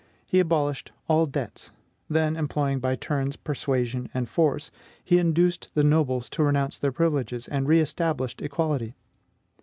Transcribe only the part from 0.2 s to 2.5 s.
He abolished all debts; then,